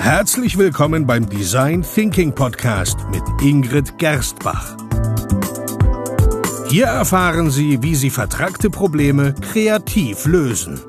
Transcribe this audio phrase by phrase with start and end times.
[0.00, 4.74] Herzlich willkommen beim Design Thinking Podcast mit Ingrid Gerstbach.
[6.70, 10.80] Hier erfahren Sie, wie Sie vertragte Probleme kreativ lösen,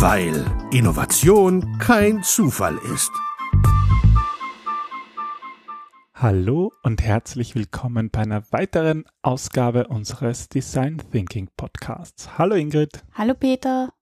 [0.00, 0.42] weil
[0.72, 3.12] Innovation kein Zufall ist.
[6.14, 12.38] Hallo und herzlich willkommen bei einer weiteren Ausgabe unseres Design Thinking Podcasts.
[12.38, 13.04] Hallo Ingrid.
[13.12, 13.92] Hallo Peter.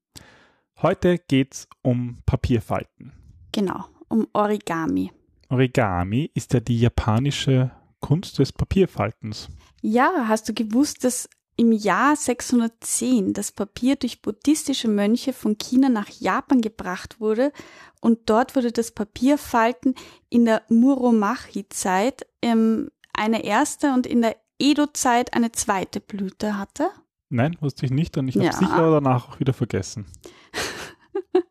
[0.81, 3.13] Heute geht's um Papierfalten.
[3.51, 3.85] Genau,
[4.15, 5.11] um Origami.
[5.49, 9.49] Origami ist ja die japanische Kunst des Papierfaltens.
[9.83, 15.89] Ja, hast du gewusst, dass im Jahr 610 das Papier durch buddhistische Mönche von China
[15.89, 17.53] nach Japan gebracht wurde
[18.01, 19.95] und dort wurde das Papierfalten
[20.31, 26.89] in der Muromachi-Zeit ähm, eine erste und in der Edo-Zeit eine zweite Blüte hatte?
[27.31, 28.53] Nein, wusste ich nicht und ich habe Ja.
[28.53, 30.07] sicher danach auch wieder vergessen.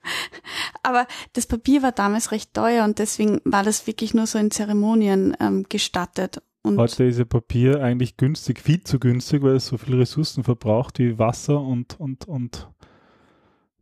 [0.84, 4.52] Aber das Papier war damals recht teuer und deswegen war das wirklich nur so in
[4.52, 6.42] Zeremonien ähm, gestattet.
[6.62, 10.44] Und Heute ist ja Papier eigentlich günstig, viel zu günstig, weil es so viele Ressourcen
[10.44, 12.70] verbraucht wie Wasser und, und, und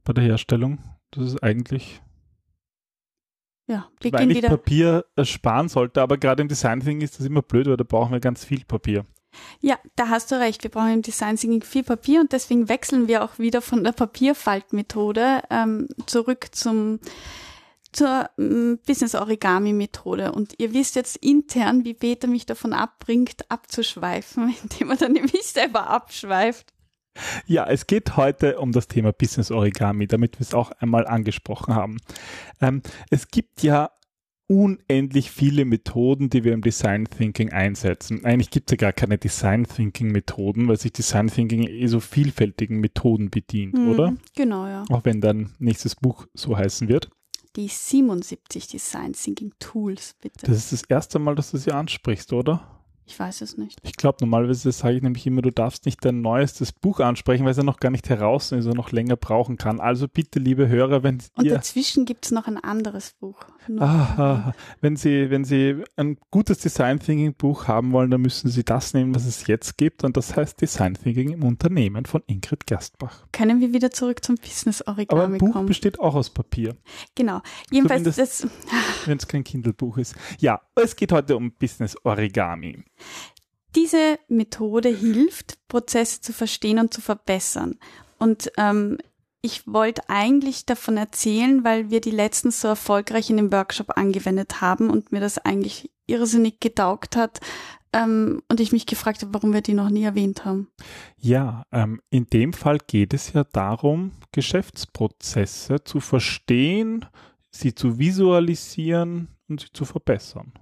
[0.03, 0.79] bei der Herstellung.
[1.11, 2.02] Das ist eigentlich,
[3.67, 4.49] ja, wir weil gehen ich wieder.
[4.49, 8.11] Papier sparen sollte, aber gerade im Design Thinking ist das immer blöd, weil da brauchen
[8.13, 9.05] wir ganz viel Papier.
[9.59, 10.63] Ja, da hast du recht.
[10.63, 13.91] Wir brauchen im Design Thinking viel Papier und deswegen wechseln wir auch wieder von der
[13.91, 16.99] Papierfaltmethode ähm, zurück zum
[17.91, 20.31] zur ähm, Business Origami Methode.
[20.31, 25.43] Und ihr wisst jetzt intern, wie Peter mich davon abbringt, abzuschweifen, indem er dann nämlich
[25.43, 26.73] selber abschweift.
[27.45, 31.75] Ja, es geht heute um das Thema Business Origami, damit wir es auch einmal angesprochen
[31.75, 31.97] haben.
[32.61, 33.91] Ähm, es gibt ja
[34.52, 38.25] unendlich viele Methoden, die wir im Design Thinking einsetzen.
[38.25, 42.02] Eigentlich gibt es ja gar keine Design Thinking Methoden, weil sich Design Thinking eh so
[42.02, 44.13] vielfältigen Methoden bedient, Mhm, oder?
[44.35, 44.83] Genau, ja.
[44.89, 47.09] Auch wenn dein nächstes Buch so heißen wird.
[47.55, 50.45] Die 77 Design Thinking Tools, bitte.
[50.45, 52.80] Das ist das erste Mal, dass du sie ansprichst, oder?
[53.11, 53.77] Ich weiß es nicht.
[53.83, 57.51] Ich glaube, normalerweise sage ich nämlich immer, du darfst nicht dein neuestes Buch ansprechen, weil
[57.51, 59.81] es ja noch gar nicht heraus ist und noch länger brauchen kann.
[59.81, 63.35] Also bitte, liebe Hörer, wenn Und ihr dazwischen gibt's noch ein anderes Buch.
[63.79, 63.83] Ah,
[64.17, 68.63] ah, wenn Sie, wenn Sie ein gutes Design Thinking Buch haben wollen, dann müssen Sie
[68.63, 70.03] das nehmen, was es jetzt gibt.
[70.03, 73.25] Und das heißt Design Thinking im Unternehmen von Ingrid Gerstbach.
[73.33, 75.67] Können wir wieder zurück zum Business Aber Origami ein Buch kommen?
[75.67, 76.75] besteht auch aus Papier,
[77.16, 77.41] Genau.
[77.69, 78.17] Jedenfalls,
[79.05, 80.16] wenn es kein Kindle-Buch ist.
[80.39, 82.83] Ja, es geht heute um Business Origami.
[83.75, 87.79] Diese Methode hilft, Prozesse zu verstehen und zu verbessern.
[88.17, 88.97] Und ähm,
[89.41, 94.62] ich wollte eigentlich davon erzählen, weil wir die letztens so erfolgreich in dem Workshop angewendet
[94.62, 97.39] haben und mir das eigentlich irrsinnig getaugt hat
[97.94, 100.68] ähm, und ich mich gefragt habe, warum wir die noch nie erwähnt haben.
[101.18, 107.06] Ja, ähm, in dem Fall geht es ja darum, Geschäftsprozesse zu verstehen,
[107.50, 110.53] sie zu visualisieren und sie zu verbessern.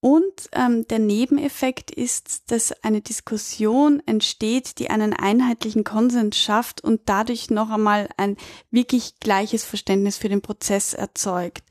[0.00, 7.02] Und ähm, der Nebeneffekt ist, dass eine Diskussion entsteht, die einen einheitlichen Konsens schafft und
[7.06, 8.36] dadurch noch einmal ein
[8.70, 11.64] wirklich gleiches Verständnis für den Prozess erzeugt.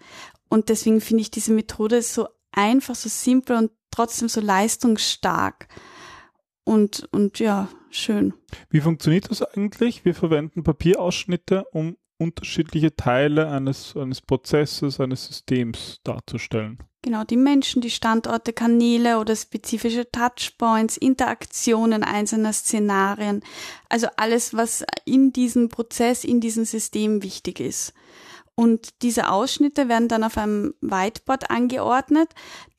[0.50, 5.68] Und deswegen finde ich diese Methode so einfach, so simpel und trotzdem so leistungsstark.
[6.66, 8.34] Und, und ja, schön.
[8.70, 10.04] Wie funktioniert das eigentlich?
[10.04, 16.80] Wir verwenden Papierausschnitte, um unterschiedliche Teile eines, eines Prozesses, eines Systems darzustellen.
[17.04, 23.44] Genau, die Menschen, die Standorte, Kanäle oder spezifische Touchpoints, Interaktionen einzelner Szenarien.
[23.88, 27.94] Also alles, was in diesem Prozess, in diesem System wichtig ist.
[28.56, 32.30] Und diese Ausschnitte werden dann auf einem Whiteboard angeordnet,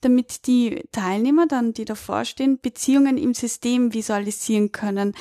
[0.01, 5.15] damit die Teilnehmer dann, die davor stehen, Beziehungen im System visualisieren können.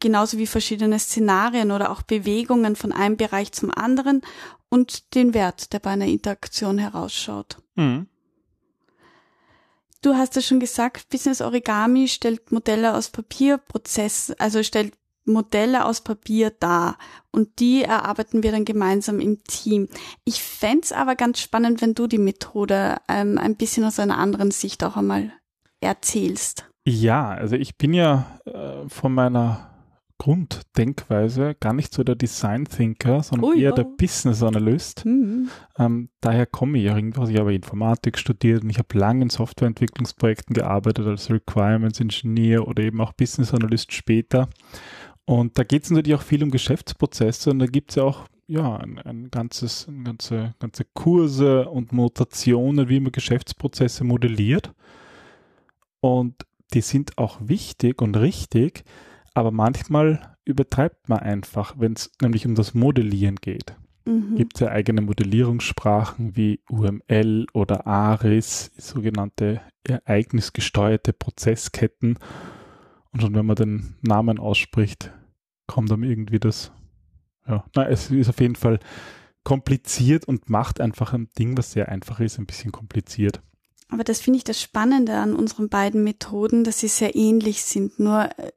[0.00, 4.22] Genauso wie verschiedene Szenarien oder auch Bewegungen von einem Bereich zum anderen
[4.68, 7.58] und den Wert, der bei einer Interaktion herausschaut.
[7.76, 8.08] Mhm.
[10.02, 16.00] Du hast es schon gesagt, Business Origami stellt Modelle aus Papierprozess, also stellt Modelle aus
[16.00, 16.98] Papier dar
[17.30, 19.88] und die erarbeiten wir dann gemeinsam im Team.
[20.24, 24.50] Ich fänd's aber ganz spannend, wenn du die Methode ähm, ein bisschen aus einer anderen
[24.50, 25.32] Sicht auch einmal
[25.80, 26.68] erzählst.
[26.84, 29.71] Ja, also ich bin ja äh, von meiner
[30.22, 33.96] Grunddenkweise gar nicht so der Design Thinker, sondern Ui, eher der oh.
[33.96, 35.04] Business Analyst.
[35.04, 35.48] Mhm.
[35.76, 37.28] Ähm, daher komme ich irgendwas.
[37.28, 42.84] Ich habe Informatik studiert und ich habe lange in Softwareentwicklungsprojekten gearbeitet als Requirements Engineer oder
[42.84, 44.48] eben auch Business Analyst später.
[45.24, 48.28] Und da geht es natürlich auch viel um Geschäftsprozesse und da gibt es ja auch
[48.46, 54.72] ja, ein, ein ganzes, ein ganze, ganze Kurse und Notationen, wie man Geschäftsprozesse modelliert.
[55.98, 58.84] Und die sind auch wichtig und richtig,
[59.34, 63.76] aber manchmal übertreibt man einfach, wenn es nämlich um das Modellieren geht.
[64.04, 64.36] Mhm.
[64.36, 72.18] Gibt es ja eigene Modellierungssprachen wie UML oder ARIS, sogenannte ereignisgesteuerte Prozessketten.
[73.12, 75.12] Und schon wenn man den Namen ausspricht,
[75.66, 76.72] kommt dann irgendwie das.
[77.46, 78.78] Ja, na, es ist auf jeden Fall
[79.44, 83.40] kompliziert und macht einfach ein Ding, was sehr einfach ist, ein bisschen kompliziert.
[83.88, 87.98] Aber das finde ich das Spannende an unseren beiden Methoden, dass sie sehr ähnlich sind,
[87.98, 88.52] nur äh,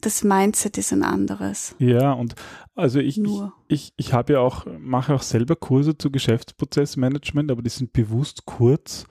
[0.00, 1.74] das Mindset ist ein anderes.
[1.78, 2.34] Ja, und
[2.74, 3.52] also ich, Nur.
[3.68, 7.92] ich, ich, ich habe ja auch, mache auch selber Kurse zu Geschäftsprozessmanagement, aber die sind
[7.92, 9.06] bewusst kurz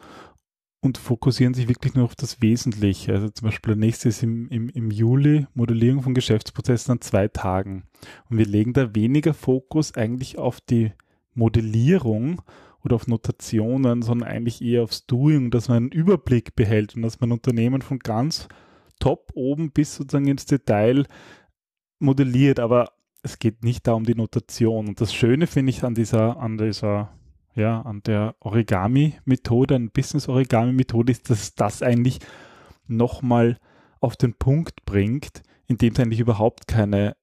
[0.81, 3.13] und fokussieren sich wirklich nur auf das Wesentliche.
[3.13, 7.27] Also zum Beispiel der nächste ist im, im, im Juli Modellierung von Geschäftsprozessen an zwei
[7.27, 7.83] Tagen.
[8.29, 10.93] Und wir legen da weniger Fokus eigentlich auf die
[11.33, 12.41] Modellierung
[12.83, 17.19] oder auf Notationen, sondern eigentlich eher aufs Doing, dass man einen Überblick behält und dass
[17.19, 18.47] man Unternehmen von ganz
[18.99, 21.05] top oben bis sozusagen ins Detail
[21.99, 22.91] modelliert, aber
[23.21, 24.87] es geht nicht da um die Notation.
[24.87, 27.09] Und das Schöne finde ich an dieser, an dieser,
[27.55, 32.19] ja, an der Origami-Methode, an Business-Origami-Methode ist, dass das eigentlich
[32.87, 33.57] nochmal
[33.99, 37.15] auf den Punkt bringt, indem es eigentlich überhaupt keine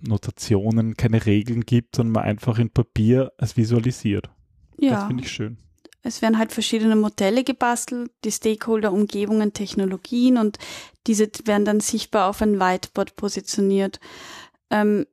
[0.00, 4.30] Notationen, keine Regeln gibt, sondern man einfach in Papier es visualisiert.
[4.78, 4.92] Ja.
[4.92, 5.58] Das finde ich schön.
[6.02, 10.58] Es werden halt verschiedene Modelle gebastelt, die Stakeholder, Umgebungen, Technologien und
[11.06, 14.00] diese werden dann sichtbar auf ein Whiteboard positioniert.
[14.70, 15.06] Ähm,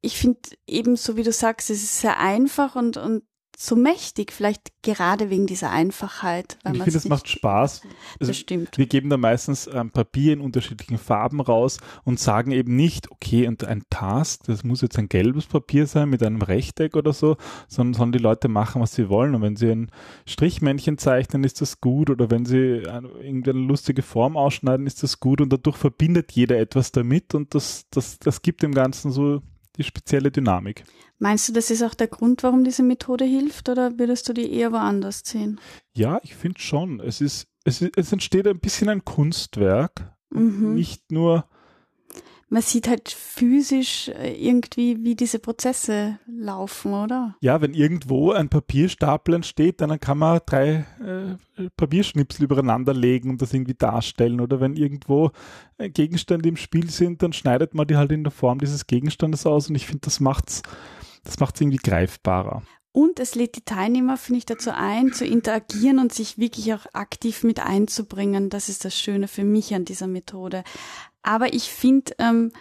[0.00, 3.24] ich finde eben, so wie du sagst, es ist sehr einfach und, und
[3.60, 6.58] so mächtig, vielleicht gerade wegen dieser Einfachheit.
[6.64, 7.80] ich finde, es macht Spaß.
[8.20, 8.78] Das also, stimmt.
[8.78, 13.48] Wir geben da meistens ähm, Papier in unterschiedlichen Farben raus und sagen eben nicht, okay,
[13.48, 17.36] und ein Task, das muss jetzt ein gelbes Papier sein mit einem Rechteck oder so,
[17.66, 19.34] sondern sollen die Leute machen, was sie wollen.
[19.34, 19.90] Und wenn sie ein
[20.24, 22.10] Strichmännchen zeichnen, ist das gut.
[22.10, 25.40] Oder wenn sie eine, irgendeine lustige Form ausschneiden, ist das gut.
[25.40, 29.42] Und dadurch verbindet jeder etwas damit und das, das, das gibt dem Ganzen so
[29.78, 30.84] die spezielle Dynamik.
[31.18, 34.52] Meinst du, das ist auch der Grund, warum diese Methode hilft oder würdest du die
[34.52, 35.60] eher woanders sehen?
[35.94, 37.00] Ja, ich finde schon.
[37.00, 40.12] Es ist, es, es entsteht ein bisschen ein Kunstwerk.
[40.30, 40.74] Mhm.
[40.74, 41.48] Nicht nur
[42.50, 47.36] man sieht halt physisch äh, irgendwie, wie diese Prozesse laufen, oder?
[47.40, 53.42] Ja, wenn irgendwo ein Papierstapel entsteht, dann kann man drei äh, Papierschnipsel übereinander legen und
[53.42, 54.40] das irgendwie darstellen.
[54.40, 55.30] Oder wenn irgendwo
[55.76, 59.44] äh, Gegenstände im Spiel sind, dann schneidet man die halt in der Form dieses Gegenstandes
[59.44, 60.62] aus und ich finde, das macht's,
[61.24, 62.62] das macht's irgendwie greifbarer.
[62.92, 66.86] Und es lädt die Teilnehmer, finde ich, dazu ein, zu interagieren und sich wirklich auch
[66.94, 68.50] aktiv mit einzubringen.
[68.50, 70.64] Das ist das Schöne für mich an dieser Methode.
[71.22, 72.52] Aber ich finde ähm,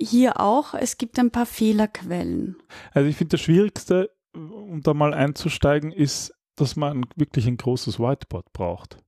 [0.00, 2.56] hier auch, es gibt ein paar Fehlerquellen.
[2.92, 7.98] Also ich finde das Schwierigste, um da mal einzusteigen, ist, dass man wirklich ein großes
[7.98, 8.98] Whiteboard braucht.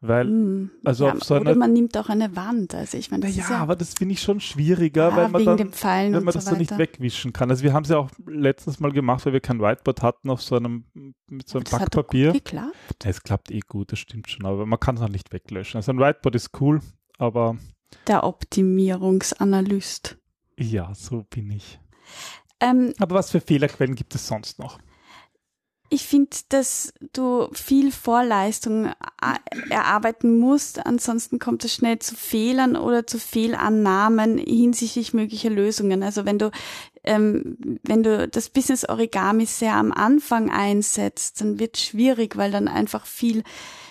[0.00, 2.74] Weil, mm, also ja, auf so einer, oder man nimmt auch eine Wand.
[2.74, 5.58] Also ich meine, ja, ja, aber das finde ich schon schwieriger, ja, weil man dann,
[5.58, 7.50] wenn man das so, so nicht wegwischen kann.
[7.50, 10.42] Also wir haben es ja auch letztens mal gemacht, weil wir kein Whiteboard hatten auf
[10.42, 10.84] so einem
[11.28, 12.34] mit so einem aber Backpapier.
[12.34, 12.72] Hat klar.
[13.04, 15.78] es klappt eh gut, das stimmt schon, aber man kann es auch nicht weglöschen.
[15.78, 16.80] Also ein Whiteboard ist cool,
[17.18, 17.56] aber
[18.06, 20.18] der Optimierungsanalyst.
[20.58, 21.78] Ja, so bin ich.
[22.60, 24.78] Ähm, aber was für Fehlerquellen gibt es sonst noch?
[25.88, 28.90] Ich finde, dass du viel Vorleistung
[29.70, 36.02] erarbeiten musst, ansonsten kommt es schnell zu Fehlern oder zu Fehlannahmen hinsichtlich möglicher Lösungen.
[36.02, 36.50] Also wenn du
[37.04, 42.50] ähm, wenn du das Business Origami sehr am Anfang einsetzt, dann wird es schwierig, weil
[42.50, 43.44] dann einfach viel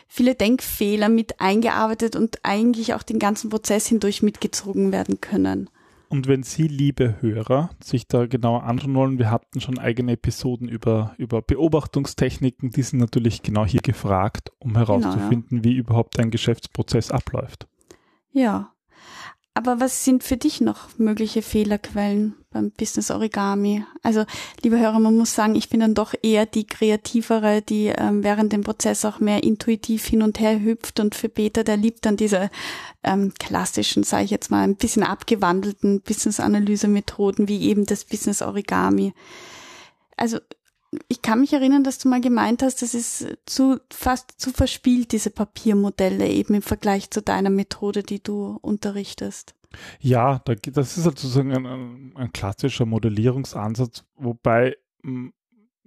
[0.08, 5.70] viele Denkfehler mit eingearbeitet und eigentlich auch den ganzen Prozess hindurch mitgezogen werden können.
[6.10, 10.68] Und wenn Sie, liebe Hörer, sich da genauer anschauen wollen, wir hatten schon eigene Episoden
[10.68, 15.70] über, über Beobachtungstechniken, die sind natürlich genau hier gefragt, um herauszufinden, genau, ja.
[15.70, 17.68] wie überhaupt ein Geschäftsprozess abläuft.
[18.32, 18.72] Ja,
[19.54, 23.86] aber was sind für dich noch mögliche Fehlerquellen beim Business Origami?
[24.02, 24.26] Also,
[24.64, 28.54] liebe Hörer, man muss sagen, ich bin dann doch eher die kreativere, die ähm, während
[28.54, 32.16] dem Prozess auch mehr intuitiv hin und her hüpft und für Peter, der liebt dann
[32.16, 32.50] diese
[33.04, 39.14] ähm, klassischen, sage ich jetzt mal, ein bisschen abgewandelten Business-Analyse-Methoden wie eben das Business Origami.
[40.16, 40.40] Also
[41.10, 45.12] ich kann mich erinnern, dass du mal gemeint hast, das ist zu, fast zu verspielt,
[45.12, 49.56] diese Papiermodelle eben im Vergleich zu deiner Methode, die du unterrichtest.
[50.00, 54.76] Ja, das ist halt sozusagen ein, ein klassischer Modellierungsansatz, wobei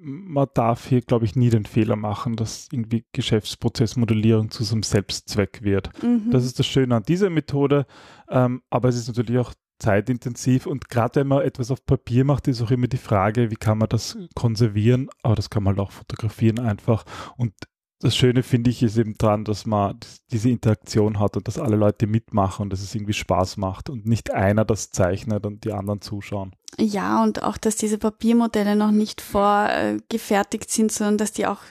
[0.00, 4.84] man darf hier, glaube ich, nie den Fehler machen, dass irgendwie Geschäftsprozessmodellierung zu so einem
[4.84, 5.90] Selbstzweck wird.
[6.02, 6.30] Mhm.
[6.30, 7.86] Das ist das Schöne an dieser Methode,
[8.28, 12.48] ähm, aber es ist natürlich auch zeitintensiv und gerade wenn man etwas auf Papier macht,
[12.48, 15.88] ist auch immer die Frage, wie kann man das konservieren, aber das kann man halt
[15.88, 17.04] auch fotografieren einfach
[17.36, 17.52] und
[18.00, 19.98] das Schöne finde ich ist eben dran, dass man
[20.30, 24.06] diese Interaktion hat und dass alle Leute mitmachen und dass es irgendwie Spaß macht und
[24.06, 26.54] nicht einer das zeichnet und die anderen zuschauen.
[26.78, 31.62] Ja, und auch, dass diese Papiermodelle noch nicht vorgefertigt sind, sondern dass die auch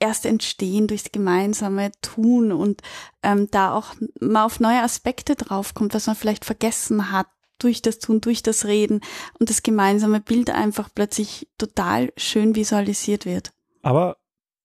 [0.00, 2.82] erst entstehen durchs gemeinsame Tun und
[3.22, 7.26] ähm, da auch mal auf neue Aspekte draufkommt, was man vielleicht vergessen hat
[7.58, 9.00] durch das Tun, durch das Reden
[9.38, 13.52] und das gemeinsame Bild einfach plötzlich total schön visualisiert wird.
[13.82, 14.16] Aber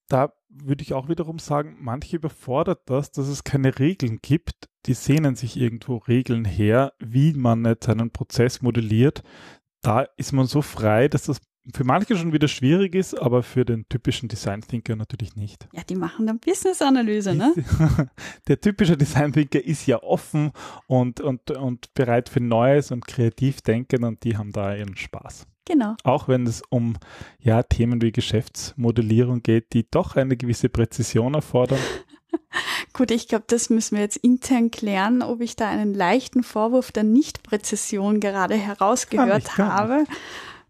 [0.07, 4.69] da würde ich auch wiederum sagen, manche überfordert das, dass es keine Regeln gibt.
[4.85, 9.23] Die sehnen sich irgendwo Regeln her, wie man jetzt einen Prozess modelliert.
[9.81, 11.41] Da ist man so frei, dass das
[11.73, 15.67] für manche schon wieder schwierig ist, aber für den typischen Design Thinker natürlich nicht.
[15.73, 17.53] Ja, die machen dann Business-Analyse, ne?
[18.47, 20.51] Der typische Design Thinker ist ja offen
[20.87, 25.47] und, und, und bereit für Neues und kreativ denken und die haben da ihren Spaß.
[25.65, 25.95] Genau.
[26.03, 26.97] Auch wenn es um
[27.39, 31.79] ja, Themen wie Geschäftsmodellierung geht, die doch eine gewisse Präzision erfordern.
[32.93, 36.91] Gut, ich glaube, das müssen wir jetzt intern klären, ob ich da einen leichten Vorwurf
[36.91, 39.99] der Nichtpräzision gerade herausgehört habe.
[39.99, 40.11] Nicht.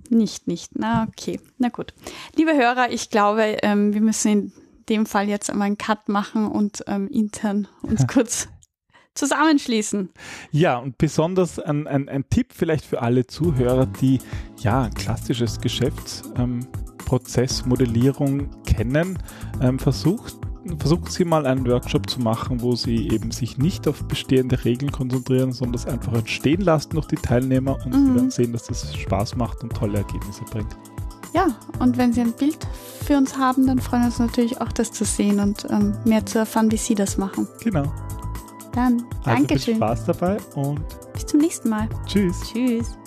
[0.09, 0.77] Nicht, nicht.
[0.77, 1.39] Na, okay.
[1.57, 1.93] Na gut.
[2.35, 4.51] Liebe Hörer, ich glaube, ähm, wir müssen in
[4.89, 8.49] dem Fall jetzt einmal einen Cut machen und ähm, intern uns kurz
[9.13, 10.09] zusammenschließen.
[10.51, 14.19] Ja, und besonders ein, ein, ein, Tipp vielleicht für alle Zuhörer, die
[14.57, 19.19] ja klassisches Geschäftsprozessmodellierung ähm, kennen.
[19.61, 20.37] Ähm, versucht
[20.77, 24.91] versuchen Sie mal einen Workshop zu machen, wo Sie eben sich nicht auf bestehende Regeln
[24.91, 28.05] konzentrieren, sondern das einfach entstehen lassen durch die Teilnehmer und mhm.
[28.05, 30.75] Sie werden sehen, dass das Spaß macht und tolle Ergebnisse bringt.
[31.33, 31.47] Ja,
[31.79, 32.57] und wenn Sie ein Bild
[33.03, 36.25] für uns haben, dann freuen wir uns natürlich auch, das zu sehen und ähm, mehr
[36.25, 37.47] zu erfahren, wie Sie das machen.
[37.63, 37.91] Genau.
[38.73, 39.59] Dann, also Dankeschön.
[39.59, 40.81] Viel Spaß dabei und
[41.13, 41.87] bis zum nächsten Mal.
[42.05, 42.41] Tschüss.
[42.51, 42.97] Tschüss.